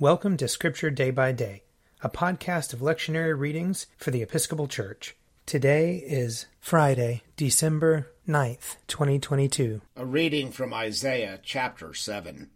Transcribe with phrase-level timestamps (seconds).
[0.00, 1.64] Welcome to Scripture Day by Day,
[2.02, 5.16] a podcast of lectionary readings for the Episcopal Church.
[5.44, 9.80] Today is Friday, December 9th, 2022.
[9.96, 12.48] A reading from Isaiah chapter 7.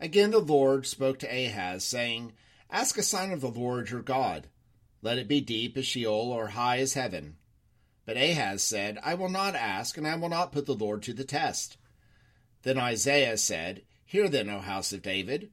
[0.00, 2.32] Again the Lord spoke to Ahaz, saying,
[2.68, 4.48] Ask a sign of the Lord your God.
[5.02, 7.36] Let it be deep as Sheol or high as heaven.
[8.04, 11.12] But Ahaz said, I will not ask, and I will not put the Lord to
[11.12, 11.76] the test.
[12.64, 15.50] Then Isaiah said, Hear then, O house of David.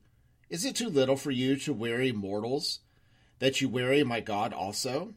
[0.49, 2.79] Is it too little for you to weary mortals,
[3.37, 5.13] that you weary my God also?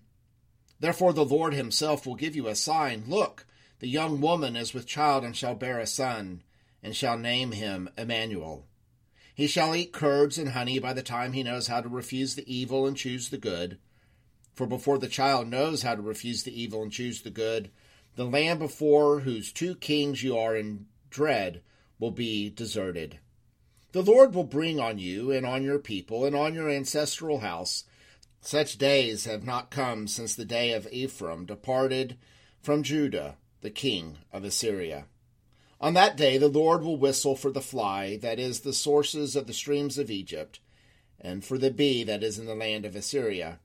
[0.78, 3.04] Therefore the Lord himself will give you a sign.
[3.06, 3.46] Look,
[3.78, 6.42] the young woman is with child and shall bear a son,
[6.82, 8.66] and shall name him Emmanuel.
[9.34, 12.54] He shall eat curds and honey by the time he knows how to refuse the
[12.54, 13.78] evil and choose the good.
[14.54, 17.70] For before the child knows how to refuse the evil and choose the good,
[18.16, 21.62] the land before whose two kings you are in dread
[21.98, 23.18] will be deserted.
[23.92, 27.84] The Lord will bring on you and on your people and on your ancestral house
[28.40, 32.16] such days have not come since the day of Ephraim departed
[32.60, 35.04] from Judah, the king of Assyria.
[35.80, 39.46] On that day the Lord will whistle for the fly that is the sources of
[39.46, 40.58] the streams of Egypt,
[41.20, 43.60] and for the bee that is in the land of Assyria.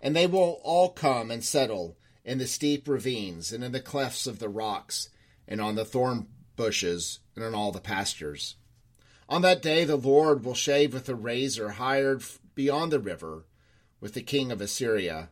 [0.00, 4.26] And they will all come and settle in the steep ravines, and in the clefts
[4.26, 5.10] of the rocks,
[5.48, 8.56] and on the thorn bushes, and on all the pastures.
[9.28, 12.22] On that day the Lord will shave with a razor hired
[12.54, 13.44] beyond the river,
[14.00, 15.30] with the king of Assyria,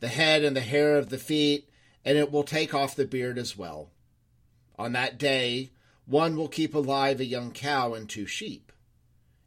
[0.00, 1.68] the head and the hair of the feet,
[2.04, 3.90] and it will take off the beard as well.
[4.78, 5.70] On that day
[6.06, 8.72] one will keep alive a young cow and two sheep,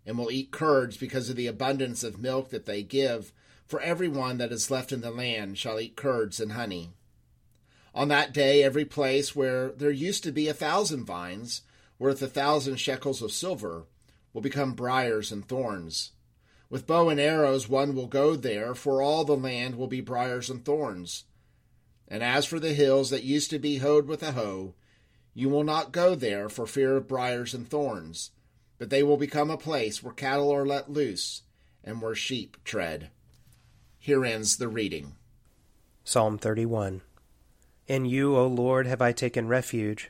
[0.05, 3.33] and will eat curds because of the abundance of milk that they give,
[3.65, 6.93] for every one that is left in the land shall eat curds and honey.
[7.95, 11.63] On that day every place where there used to be a thousand vines,
[12.01, 13.85] worth a thousand shekels of silver,
[14.33, 16.13] will become briers and thorns.
[16.67, 20.49] With bow and arrows one will go there, for all the land will be briers
[20.49, 21.25] and thorns.
[22.07, 24.73] And as for the hills that used to be hoed with a hoe,
[25.35, 28.31] you will not go there for fear of briers and thorns,
[28.79, 31.43] but they will become a place where cattle are let loose
[31.83, 33.11] and where sheep tread.
[33.99, 35.17] Here ends the reading.
[36.03, 37.01] Psalm 31
[37.87, 40.09] In you, O Lord, have I taken refuge.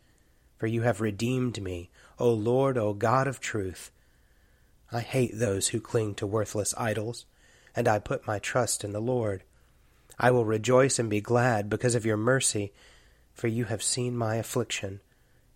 [0.61, 1.89] for you have redeemed me
[2.19, 3.89] O Lord, O God of truth.
[4.91, 7.25] I hate those who cling to worthless idols,
[7.75, 9.41] and I put my trust in the Lord.
[10.19, 12.73] I will rejoice and be glad because of your mercy,
[13.33, 14.99] for you have seen my affliction.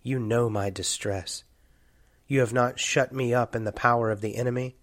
[0.02, 1.44] You know my distress.
[2.26, 4.74] You have not shut me up in the power of the enemy.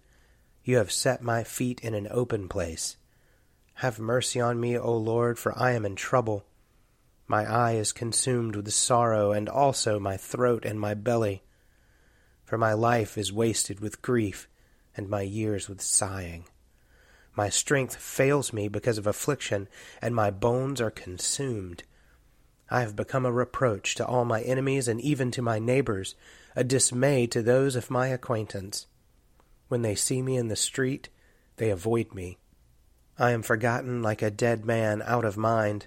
[0.64, 2.96] You have set my feet in an open place.
[3.74, 6.46] Have mercy on me, O Lord, for I am in trouble.
[7.26, 11.42] My eye is consumed with sorrow, and also my throat and my belly
[12.44, 14.48] for my life is wasted with grief,
[14.96, 16.44] and my years with sighing.
[17.34, 19.66] My strength fails me because of affliction,
[20.00, 21.82] and my bones are consumed.
[22.70, 26.14] I have become a reproach to all my enemies and even to my neighbors,
[26.54, 28.86] a dismay to those of my acquaintance.
[29.68, 31.08] When they see me in the street,
[31.56, 32.38] they avoid me.
[33.18, 35.86] I am forgotten like a dead man out of mind.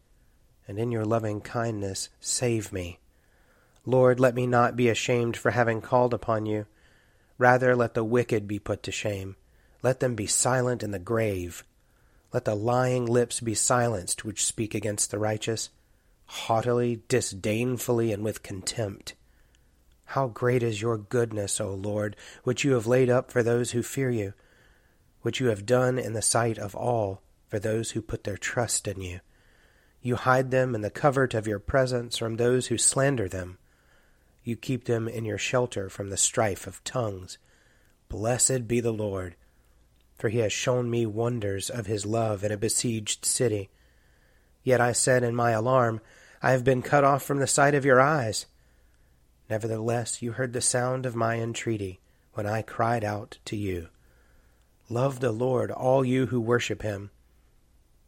[0.71, 2.97] and in your loving kindness save me.
[3.85, 6.65] Lord, let me not be ashamed for having called upon you.
[7.37, 9.35] Rather, let the wicked be put to shame.
[9.83, 11.65] Let them be silent in the grave.
[12.31, 15.71] Let the lying lips be silenced which speak against the righteous,
[16.25, 19.13] haughtily, disdainfully, and with contempt.
[20.05, 22.15] How great is your goodness, O Lord,
[22.45, 24.35] which you have laid up for those who fear you,
[25.21, 28.87] which you have done in the sight of all for those who put their trust
[28.87, 29.19] in you.
[30.01, 33.57] You hide them in the covert of your presence from those who slander them.
[34.43, 37.37] You keep them in your shelter from the strife of tongues.
[38.09, 39.35] Blessed be the Lord.
[40.21, 43.71] for he has shown me wonders of his love in a besieged city.
[44.63, 45.99] Yet I said in my alarm,
[46.43, 48.45] I have been cut off from the sight of your eyes.
[49.49, 52.01] Nevertheless, you heard the sound of my entreaty
[52.33, 53.87] when I cried out to you.
[54.89, 57.09] Love the Lord, all you who worship him.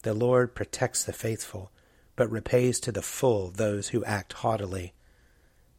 [0.03, 1.71] The Lord protects the faithful,
[2.15, 4.93] but repays to the full those who act haughtily.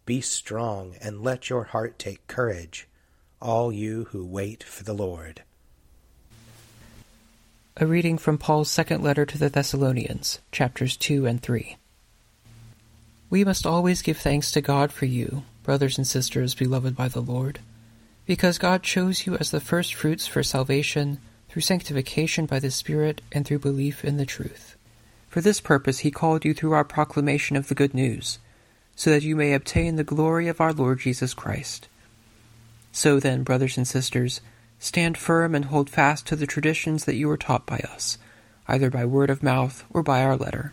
[0.07, 2.89] Be strong and let your heart take courage,
[3.41, 5.43] all you who wait for the Lord.
[7.77, 11.77] A reading from Paul's second letter to the Thessalonians, chapters 2 and 3.
[13.31, 17.21] We must always give thanks to God for you, brothers and sisters beloved by the
[17.23, 17.59] Lord,
[18.27, 23.23] because God chose you as the first fruits for salvation through sanctification by the Spirit
[23.33, 24.74] and through belief in the truth.
[25.35, 28.39] For this purpose he called you through our proclamation of the good news
[28.95, 31.89] so that you may obtain the glory of our Lord Jesus Christ.
[32.93, 34.41] So then, brothers and sisters,
[34.79, 38.17] stand firm and hold fast to the traditions that you were taught by us,
[38.69, 40.73] either by word of mouth or by our letter.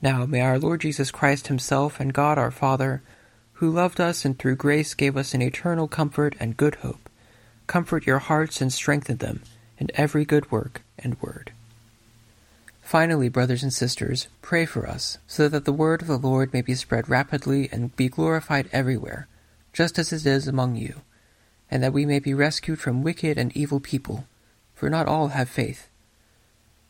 [0.00, 3.02] Now may our Lord Jesus Christ himself and God our Father,
[3.54, 7.10] who loved us and through grace gave us an eternal comfort and good hope,
[7.66, 9.42] comfort your hearts and strengthen them
[9.76, 11.50] in every good work and word.
[12.84, 16.60] Finally, brothers and sisters, pray for us, so that the word of the Lord may
[16.60, 19.26] be spread rapidly and be glorified everywhere,
[19.72, 21.00] just as it is among you,
[21.70, 24.26] and that we may be rescued from wicked and evil people,
[24.74, 25.88] for not all have faith.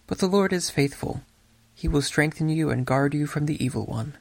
[0.09, 1.23] But the Lord is faithful.
[1.77, 4.15] He will strengthen you and guard you from the evil one.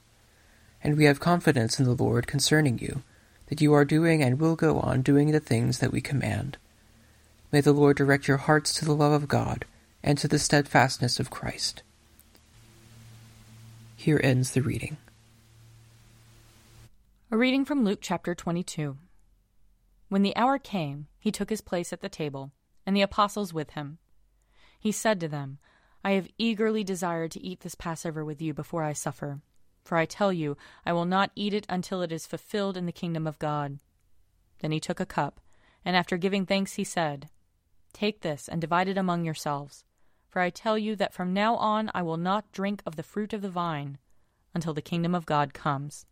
[0.84, 3.02] And we have confidence in the Lord concerning you,
[3.48, 6.58] that you are doing and will go on doing the things that we command.
[7.52, 9.66] May the Lord direct your hearts to the love of God
[10.03, 11.81] and to the steadfastness of Christ.
[13.95, 14.97] Here ends the reading.
[17.31, 18.97] A reading from Luke chapter 22.
[20.09, 22.51] When the hour came, he took his place at the table,
[22.85, 23.97] and the apostles with him.
[24.77, 25.57] He said to them,
[26.03, 29.39] I have eagerly desired to eat this Passover with you before I suffer.
[29.85, 32.91] For I tell you, I will not eat it until it is fulfilled in the
[32.91, 33.79] kingdom of God.
[34.59, 35.39] Then he took a cup,
[35.85, 37.29] and after giving thanks, he said,
[37.94, 39.85] Take this and divide it among yourselves.
[40.33, 43.33] For I tell you that from now on I will not drink of the fruit
[43.33, 44.00] of the vine
[44.56, 46.07] until the kingdom of God comes.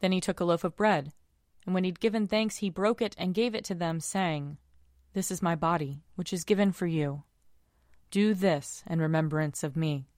[0.00, 1.12] Then he took a loaf of bread,
[1.64, 4.58] and when he'd given thanks, he broke it and gave it to them, saying,
[5.12, 7.22] This is my body, which is given for you.
[8.10, 10.08] Do this in remembrance of me.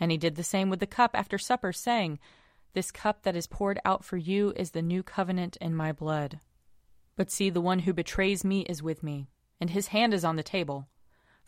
[0.00, 2.18] And he did the same with the cup after supper, saying,
[2.72, 6.40] This cup that is poured out for you is the new covenant in my blood.
[7.14, 9.28] But see, the one who betrays me is with me,
[9.60, 10.88] and his hand is on the table.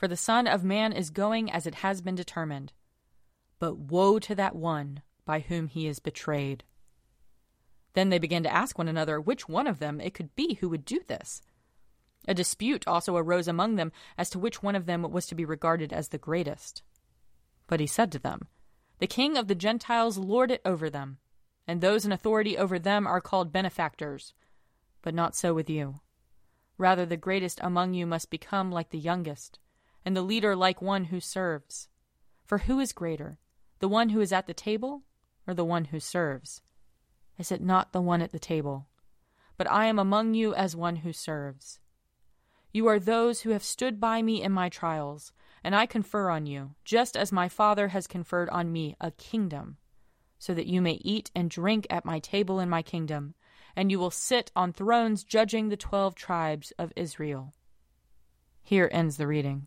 [0.01, 2.73] For the Son of Man is going as it has been determined.
[3.59, 6.65] But woe to that one by whom he is betrayed.
[7.93, 10.71] Then they began to ask one another which one of them it could be who
[10.71, 11.43] would do this.
[12.27, 15.45] A dispute also arose among them as to which one of them was to be
[15.45, 16.83] regarded as the greatest.
[17.67, 18.49] But he said to them,
[19.01, 21.19] The king of the Gentiles lord it over them,
[21.67, 24.33] and those in authority over them are called benefactors.
[25.03, 26.01] But not so with you.
[26.79, 29.59] Rather, the greatest among you must become like the youngest
[30.05, 31.89] and the leader like one who serves.
[32.45, 33.39] For who is greater,
[33.79, 35.03] the one who is at the table
[35.47, 36.63] or the one who serves?
[37.39, 38.89] Is it not the one at the table?
[39.57, 41.79] But I am among you as one who serves.
[42.73, 45.33] You are those who have stood by me in my trials,
[45.65, 49.77] and I confer on you, just as my Father has conferred on me, a kingdom,
[50.39, 53.35] so that you may eat and drink at my table in my kingdom,
[53.75, 57.55] and you will sit on thrones judging the twelve tribes of Israel.
[58.63, 59.67] Here ends the reading.